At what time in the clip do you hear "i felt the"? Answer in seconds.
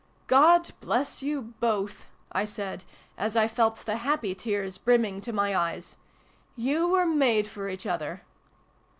3.37-3.97